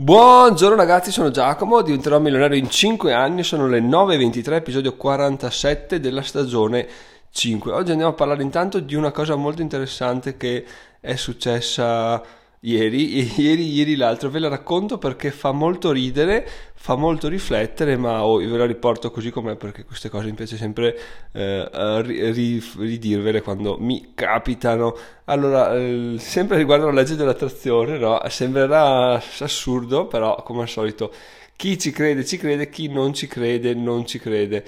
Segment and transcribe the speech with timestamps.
[0.00, 6.22] Buongiorno ragazzi, sono Giacomo, diventerò milionario in 5 anni, sono le 9.23, episodio 47 della
[6.22, 6.86] stagione
[7.32, 7.72] 5.
[7.72, 10.64] Oggi andiamo a parlare intanto di una cosa molto interessante che
[11.00, 12.22] è successa
[12.60, 18.24] ieri, ieri, ieri l'altro, ve la racconto perché fa molto ridere, fa molto riflettere, ma
[18.24, 20.98] oh, ve la riporto così com'è perché queste cose mi piace sempre
[21.32, 24.96] eh, ridirvele quando mi capitano.
[25.24, 28.20] Allora, eh, sempre riguardo alla legge dell'attrazione, no?
[28.28, 31.12] sembrerà assurdo, però come al solito
[31.56, 34.64] chi ci crede ci crede, chi non ci crede non ci crede.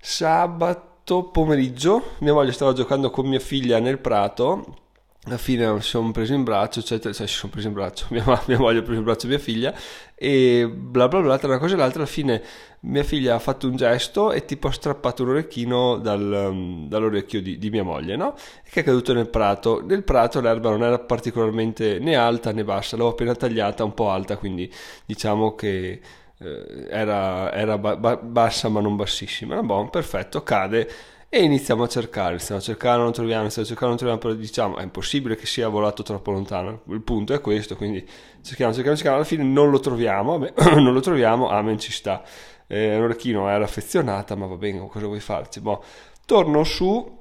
[0.00, 4.81] Sabato pomeriggio mia moglie stava giocando con mia figlia nel prato
[5.24, 8.24] alla fine ci siamo presi in braccio, eccetera, cioè ci sono presi in braccio, mia,
[8.46, 9.72] mia moglie ha preso in braccio mia figlia
[10.16, 12.42] e bla bla bla, tra una cosa e l'altra, alla fine
[12.80, 17.40] mia figlia ha fatto un gesto e tipo ha strappato un orecchino dal, um, dall'orecchio
[17.40, 18.34] di, di, mia moglie, no?
[18.64, 19.80] E che è caduto nel prato.
[19.86, 24.10] Nel prato l'erba non era particolarmente né alta né bassa, l'avevo appena tagliata un po'
[24.10, 24.72] alta, quindi
[25.06, 26.00] diciamo che
[26.38, 29.54] eh, era, era ba- bassa ma non bassissima.
[29.54, 30.88] No, boh, perfetto, cade
[31.34, 34.34] e iniziamo a cercare, iniziamo a cercare, non troviamo, iniziamo a cercare, non troviamo, però
[34.34, 38.06] diciamo è impossibile che sia volato troppo lontano, il punto è questo, quindi
[38.42, 42.22] cerchiamo, cerchiamo, cerchiamo, alla fine non lo troviamo, vabbè, non lo troviamo, amen ci sta,
[42.66, 45.60] eh, l'orecchino era affezionata, ma va bene, cosa vuoi farci?
[45.60, 45.82] Boh,
[46.26, 47.16] torno su,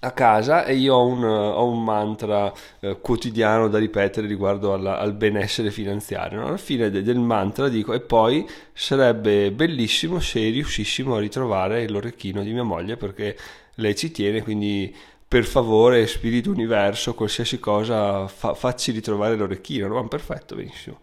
[0.00, 4.98] a casa e io ho un, ho un mantra eh, quotidiano da ripetere riguardo alla,
[4.98, 6.40] al benessere finanziario.
[6.40, 6.46] No?
[6.46, 12.42] Alla fine de, del mantra dico e poi sarebbe bellissimo se riuscissimo a ritrovare l'orecchino
[12.42, 13.36] di mia moglie perché
[13.74, 14.94] lei ci tiene, quindi
[15.26, 19.86] per favore spirito universo, qualsiasi cosa fa, facci ritrovare l'orecchino.
[19.86, 20.08] No?
[20.08, 21.00] Perfetto, benissimo.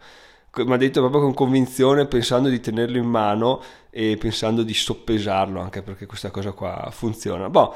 [0.57, 5.59] Mi ha detto proprio con convinzione, pensando di tenerlo in mano e pensando di soppesarlo,
[5.59, 7.49] anche perché questa cosa qua funziona.
[7.49, 7.75] Boh,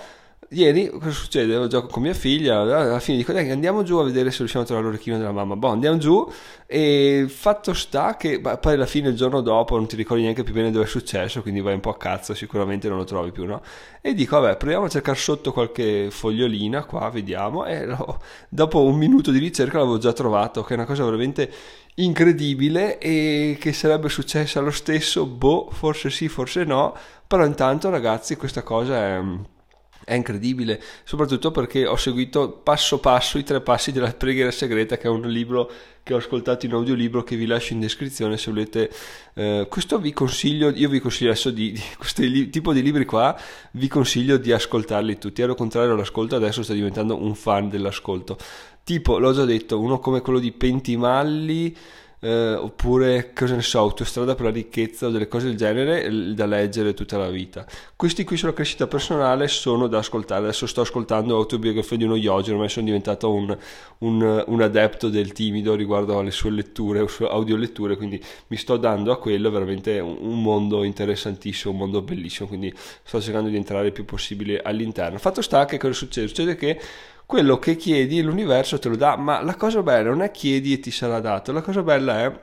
[0.50, 1.54] ieri cosa succede?
[1.54, 4.64] Io gioco con mia figlia, alla fine dico dai andiamo giù a vedere se riusciamo
[4.64, 5.56] a trovare l'orecchino della mamma.
[5.56, 6.28] Boh, andiamo giù
[6.66, 10.54] e fatto sta che poi alla fine il giorno dopo non ti ricordi neanche più
[10.54, 13.46] bene dove è successo, quindi vai un po' a cazzo, sicuramente non lo trovi più,
[13.46, 13.62] no?
[14.02, 18.20] E dico vabbè, proviamo a cercare sotto qualche fogliolina qua, vediamo e no,
[18.50, 21.52] dopo un minuto di ricerca l'avevo già trovato, che è una cosa veramente
[21.96, 26.96] incredibile e che sarebbe successa lo stesso, boh, forse sì, forse no,
[27.28, 29.22] però intanto ragazzi questa cosa è
[30.10, 35.04] è incredibile, soprattutto perché ho seguito passo passo i tre passi della preghiera segreta, che
[35.04, 35.72] è un libro
[36.02, 38.90] che ho ascoltato in audiolibro che vi lascio in descrizione se volete.
[39.36, 43.06] Eh, questo vi consiglio, io vi consiglio adesso di, di questo li, tipo di libri
[43.06, 43.40] qua,
[43.74, 45.44] vi consiglio di ascoltarli tutti.
[45.44, 48.36] Ero contrario all'ascolto, adesso sto diventando un fan dell'ascolto.
[48.84, 51.76] Tipo, l'ho già detto, uno come quello di Pentimalli
[52.22, 56.46] eh, oppure cosa ne so, autostrada per la ricchezza o delle cose del genere da
[56.46, 57.66] leggere tutta la vita.
[57.96, 60.44] Questi qui sulla crescita personale sono da ascoltare.
[60.44, 63.58] Adesso sto ascoltando l'autobiografia di uno yogi, ormai sono diventato un,
[64.00, 69.12] un, un, adepto del timido riguardo alle sue letture, sue audioletture, quindi mi sto dando
[69.12, 73.88] a quello veramente un, un mondo interessantissimo, un mondo bellissimo, quindi sto cercando di entrare
[73.88, 75.18] il più possibile all'interno.
[75.18, 76.28] Fatto sta che cosa succede?
[76.28, 76.80] Succede che
[77.30, 80.80] quello che chiedi l'universo te lo dà, ma la cosa bella non è chiedi e
[80.80, 82.40] ti sarà dato, la cosa bella è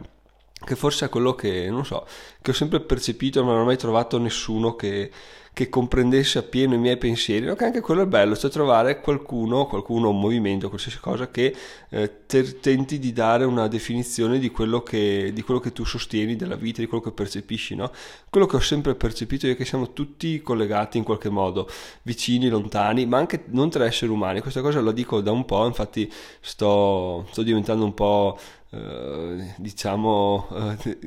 [0.65, 2.07] che forse è quello che, non so,
[2.41, 5.11] che ho sempre percepito ma non ho mai trovato nessuno che,
[5.57, 7.55] che comprendesse appieno i miei pensieri, no?
[7.55, 11.57] che anche quello è bello, cioè trovare qualcuno, qualcuno, un movimento, qualsiasi cosa che
[11.89, 16.37] eh, te, tenti di dare una definizione di quello, che, di quello, che, tu sostieni
[16.37, 17.91] della vita, di quello che percepisci, no?
[18.29, 21.67] Quello che ho sempre percepito è che siamo tutti collegati in qualche modo,
[22.03, 25.65] vicini, lontani, ma anche non tra esseri umani, questa cosa la dico da un po',
[25.65, 28.39] infatti sto, sto diventando un po'
[28.77, 30.49] Eh, diciamo
[30.85, 30.99] eh,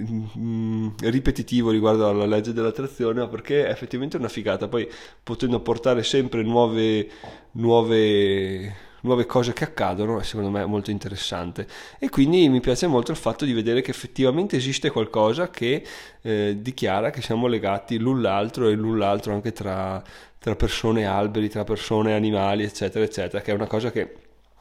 [1.11, 4.67] ripetitivo riguardo alla legge dell'attrazione perché è effettivamente una figata.
[4.67, 4.89] Poi
[5.21, 7.07] potendo portare sempre nuove,
[7.51, 11.67] nuove, nuove cose che accadono è secondo me molto interessante.
[11.99, 15.85] E quindi mi piace molto il fatto di vedere che effettivamente esiste qualcosa che
[16.21, 20.01] eh, dichiara che siamo legati l'un l'altro e l'un l'altro anche tra,
[20.39, 24.15] tra persone alberi tra persone animali eccetera eccetera che è una cosa che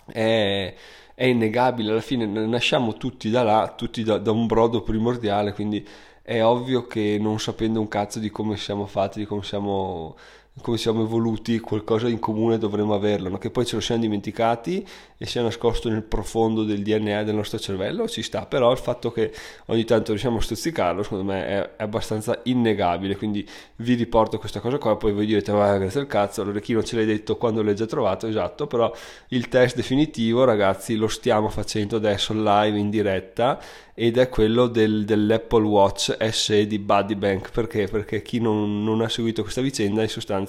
[0.06, 0.74] è
[1.18, 5.84] è innegabile, alla fine nasciamo tutti da là, tutti da, da un brodo primordiale, quindi
[6.22, 10.16] è ovvio che non sapendo un cazzo di come siamo fatti, di come siamo
[10.60, 13.38] come siamo evoluti, qualcosa in comune dovremmo averlo, no?
[13.38, 17.58] che poi ce lo siamo dimenticati e sia nascosto nel profondo del DNA del nostro
[17.58, 19.32] cervello, ci sta, però il fatto che
[19.66, 23.46] ogni tanto riusciamo a stuzzicarlo, secondo me è, è abbastanza innegabile, quindi
[23.76, 27.06] vi riporto questa cosa qua, poi voi direte, ma grazie al cazzo, l'orecchino ce l'hai
[27.06, 28.92] detto quando l'hai già trovato, esatto, però
[29.28, 33.60] il test definitivo, ragazzi, lo stiamo facendo adesso live in diretta
[34.00, 37.50] ed è quello del, dell'Apple Watch SE di Buddy Bank.
[37.50, 37.88] Perché?
[37.88, 40.47] Perché chi non, non ha seguito questa vicenda, in sostanza,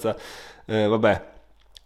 [0.66, 1.28] eh, vabbè,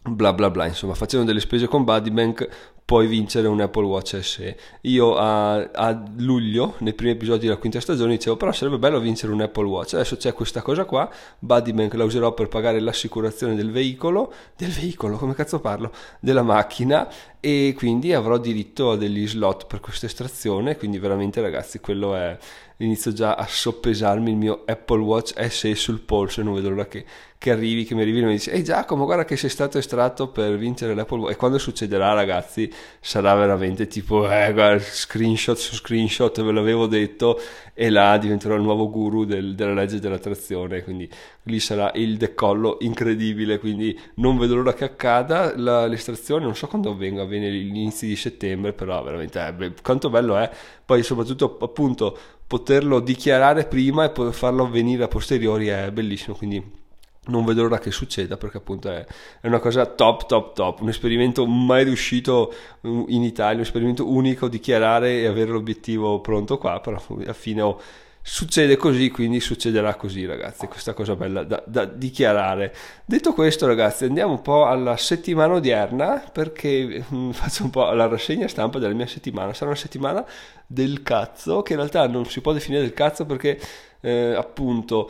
[0.09, 4.19] bla bla bla, insomma, facendo delle spese con Buddy Bank puoi vincere un Apple Watch
[4.21, 4.55] SE.
[4.81, 9.33] Io a, a, luglio, nei primi episodi della quinta stagione, dicevo però sarebbe bello vincere
[9.33, 9.95] un Apple Watch.
[9.95, 11.09] Adesso c'è questa cosa qua,
[11.39, 15.91] Buddybank la userò per pagare l'assicurazione del veicolo, del veicolo, come cazzo parlo?
[16.19, 21.79] Della macchina e quindi avrò diritto a degli slot per questa estrazione, quindi veramente ragazzi
[21.79, 22.37] quello è
[22.77, 26.87] inizio già a soppesarmi il mio Apple Watch SE sul polso e non vedo l'ora
[26.87, 27.05] che,
[27.45, 30.29] che arrivi, che mi arrivi e mi dice ehi Giacomo guarda che sei stato estratto
[30.29, 31.33] per vincere l'Apple Watch.
[31.33, 37.39] E quando succederà ragazzi sarà veramente tipo eh guarda screenshot su screenshot ve l'avevo detto
[37.75, 40.81] e là diventerò il nuovo guru del, della legge dell'attrazione.
[40.83, 41.07] Quindi
[41.43, 43.59] lì sarà il decollo incredibile.
[43.59, 46.45] Quindi non vedo l'ora che accada la, l'estrazione.
[46.45, 50.49] Non so quando avvenga avviene l'inizio di settembre però veramente eh, beh, quanto bello è.
[50.83, 52.17] Poi soprattutto appunto
[52.47, 56.83] poterlo dichiarare prima e farlo avvenire a posteriori è bellissimo, quindi
[57.27, 59.05] non vedo l'ora che succeda perché appunto è,
[59.41, 64.47] è, una cosa top top top, un esperimento mai riuscito in Italia, un esperimento unico,
[64.47, 67.79] dichiarare e avere l'obiettivo pronto qua, però alla fine ho
[68.27, 70.65] succede così, quindi succederà così, ragazzi.
[70.65, 72.73] Questa cosa bella da, da, dichiarare.
[73.05, 78.07] Detto questo, ragazzi, andiamo un po' alla settimana odierna perché mm, faccio un po' la
[78.07, 79.53] rassegna stampa della mia settimana.
[79.53, 80.25] Sarà una settimana
[80.65, 83.59] del cazzo, che in realtà non si può definire del cazzo perché
[84.01, 85.07] eh, appunto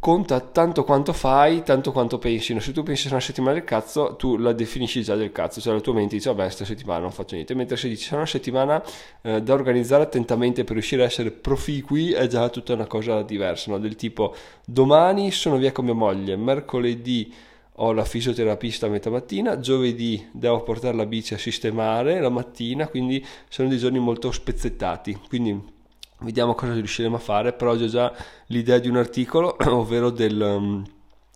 [0.00, 2.54] conta tanto quanto fai, tanto quanto pensi.
[2.54, 5.60] No, se tu pensi a una settimana del cazzo, tu la definisci già del cazzo,
[5.60, 8.18] cioè la tua mente dice vabbè, questa settimana non faccio niente, mentre se dici sarà
[8.18, 8.82] una settimana
[9.22, 13.70] eh, da organizzare attentamente per riuscire a essere proficui è già tutta una cosa diversa,
[13.70, 13.78] no?
[13.78, 14.34] del tipo
[14.64, 17.32] domani sono via con mia moglie, mercoledì
[17.80, 22.88] ho la fisioterapista a metà mattina, giovedì devo portare la bici a sistemare la mattina,
[22.88, 25.76] quindi sono dei giorni molto spezzettati, quindi
[26.20, 28.12] vediamo cosa riusciremo a fare, però ho già
[28.46, 30.40] l'idea di un articolo, ovvero del...
[30.40, 30.84] Um,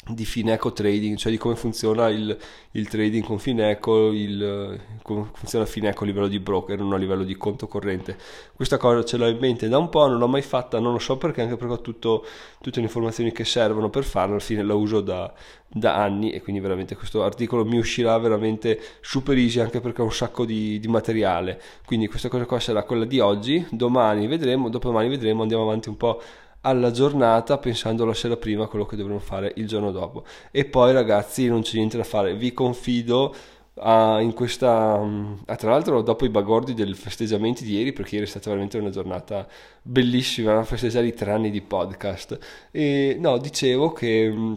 [0.05, 2.37] di Fineco Trading, cioè di come funziona il,
[2.73, 7.23] il trading con Fineco, il, come funziona Fineco a livello di broker, non a livello
[7.23, 8.19] di conto corrente.
[8.53, 10.99] Questa cosa ce l'ho in mente da un po', non l'ho mai fatta, non lo
[10.99, 12.27] so perché, anche perché ho tutto,
[12.61, 15.33] tutte le informazioni che servono per farlo, alla fine la uso da,
[15.69, 20.07] da anni e quindi veramente questo articolo mi uscirà veramente super easy anche perché ho
[20.07, 21.61] un sacco di, di materiale.
[21.87, 25.97] Quindi questa cosa qua sarà quella di oggi, domani vedremo, dopodomani vedremo, andiamo avanti un
[25.97, 26.21] po'
[26.63, 30.25] alla giornata pensando la sera prima quello che dovremo fare il giorno dopo.
[30.51, 32.35] E poi ragazzi non c'è niente da fare.
[32.35, 33.35] Vi confido
[33.77, 35.01] a, in questa
[35.47, 38.79] a, tra l'altro dopo i bagordi dei festeggiamenti di ieri perché ieri è stata veramente
[38.79, 39.47] una giornata
[39.83, 42.39] bellissima festeggiare i tre anni di podcast.
[42.71, 44.57] E no dicevo che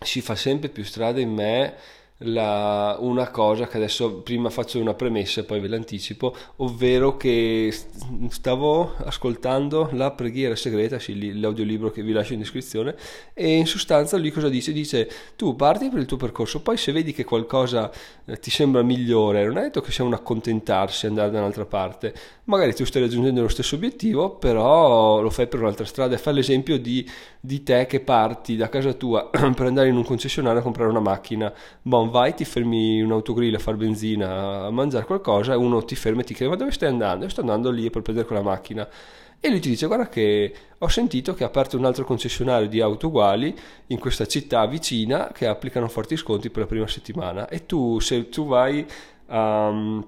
[0.00, 1.74] si fa sempre più strada in me
[2.24, 7.72] la, una cosa che adesso prima faccio una premessa e poi ve l'anticipo, ovvero che
[8.28, 12.94] stavo ascoltando la preghiera segreta, sì, l'audiolibro che vi lascio in descrizione,
[13.34, 14.72] e in sostanza lui cosa dice?
[14.72, 17.90] Dice tu parti per il tuo percorso, poi se vedi che qualcosa
[18.24, 22.14] eh, ti sembra migliore, non è detto che sia un accontentarsi andare da un'altra parte,
[22.44, 26.16] magari tu stai raggiungendo lo stesso obiettivo, però lo fai per un'altra strada.
[26.16, 27.08] Fai l'esempio di,
[27.40, 31.00] di te che parti da casa tua per andare in un concessionario a comprare una
[31.00, 31.52] macchina,
[31.82, 35.96] bon vai, ti fermi un autogrill a fare benzina, a mangiare qualcosa e uno ti
[35.96, 37.24] ferma e ti chiede ma dove stai andando?
[37.24, 38.88] Io sto andando lì per prendere quella macchina.
[39.44, 42.80] E lui ti dice guarda che ho sentito che ha aperto un altro concessionario di
[42.80, 43.52] auto uguali
[43.88, 48.28] in questa città vicina che applicano forti sconti per la prima settimana e tu se
[48.28, 48.86] tu vai
[49.26, 50.06] um,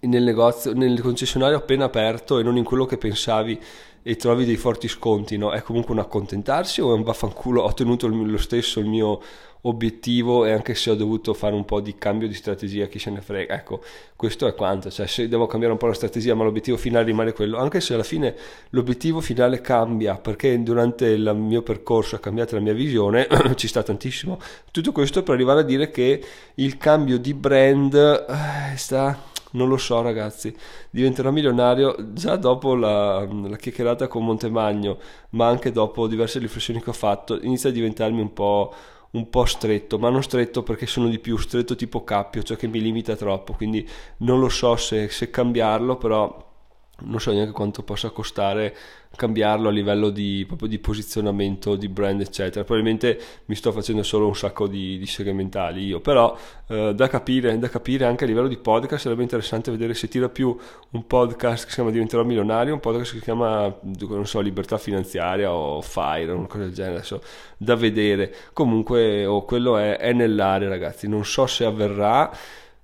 [0.00, 3.60] nel negozio, nel concessionario appena aperto e non in quello che pensavi
[4.06, 5.50] e trovi dei forti sconti, no?
[5.50, 7.62] È comunque un accontentarsi o è un vaffanculo?
[7.62, 9.18] Ho ottenuto lo stesso il mio
[9.66, 13.10] obiettivo e anche se ho dovuto fare un po' di cambio di strategia, chi se
[13.10, 13.54] ne frega.
[13.54, 13.82] Ecco,
[14.14, 17.32] questo è quanto, cioè se devo cambiare un po' la strategia, ma l'obiettivo finale rimane
[17.32, 18.34] quello, anche se alla fine
[18.70, 23.82] l'obiettivo finale cambia, perché durante il mio percorso è cambiata la mia visione, ci sta
[23.82, 24.38] tantissimo.
[24.70, 26.22] Tutto questo per arrivare a dire che
[26.56, 30.54] il cambio di brand eh, sta non lo so ragazzi,
[30.90, 34.98] diventerò milionario già dopo la, la chiacchierata con Montemagno,
[35.30, 38.72] ma anche dopo diverse riflessioni che ho fatto, inizia a diventarmi un po'
[39.14, 42.66] un po' stretto, ma non stretto perché sono di più, stretto tipo cappio, cioè che
[42.66, 46.52] mi limita troppo, quindi non lo so se, se cambiarlo, però
[47.00, 48.74] non so neanche quanto possa costare
[49.16, 52.64] cambiarlo a livello di, proprio di posizionamento di brand eccetera.
[52.64, 56.36] Probabilmente mi sto facendo solo un sacco di, di segmentali io però
[56.68, 60.28] eh, da, capire, da capire anche a livello di podcast sarebbe interessante vedere se tira
[60.28, 60.56] più
[60.90, 63.72] un podcast che si chiama diventerò milionario un podcast che si chiama
[64.08, 67.22] non so libertà finanziaria o fire una cosa del genere adesso
[67.56, 68.34] da vedere.
[68.52, 71.08] Comunque oh, quello è, è nell'aria ragazzi.
[71.08, 72.30] Non so se avverrà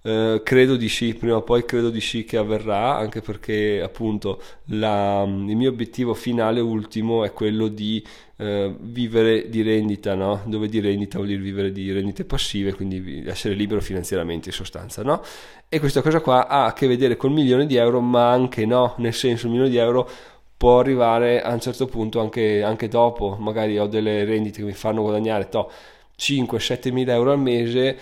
[0.03, 4.41] Uh, credo di sì, prima o poi credo di sì che avverrà, anche perché appunto
[4.69, 8.03] la, il mio obiettivo finale ultimo è quello di
[8.37, 10.41] uh, vivere di rendita, no?
[10.47, 15.03] dove di rendita vuol dire vivere di rendite passive, quindi essere libero finanziariamente in sostanza.
[15.03, 15.23] No?
[15.69, 18.95] E questa cosa qua ha a che vedere col milione di euro, ma anche no,
[18.99, 20.09] nel senso il milione di euro
[20.57, 24.73] può arrivare a un certo punto anche, anche dopo, magari ho delle rendite che mi
[24.73, 25.71] fanno guadagnare to,
[26.19, 27.99] 5-7 mila euro al mese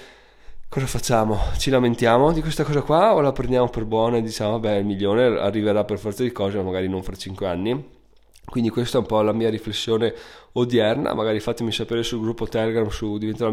[0.68, 1.38] cosa facciamo?
[1.56, 4.84] Ci lamentiamo di questa cosa qua o la prendiamo per buona e diciamo vabbè il
[4.84, 7.96] milione arriverà per forza di cose, magari non fra 5 anni?
[8.44, 10.14] Quindi questa è un po' la mia riflessione
[10.52, 13.52] odierna, magari fatemi sapere sul gruppo Telegram su diventerò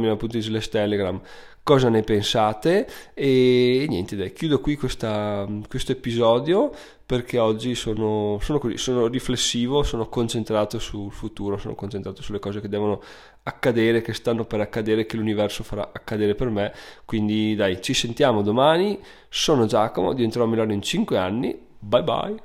[0.69, 1.22] Telegram
[1.63, 6.72] cosa ne pensate e niente dai, chiudo qui questo episodio
[7.05, 12.62] perché oggi sono, sono, così, sono riflessivo, sono concentrato sul futuro, sono concentrato sulle cose
[12.62, 13.01] che devono
[13.48, 16.74] accadere, che stanno per accadere, che l'universo farà accadere per me,
[17.06, 19.00] quindi dai, ci sentiamo domani,
[19.30, 22.36] sono Giacomo, diventerò a Milano in 5 anni, bye bye!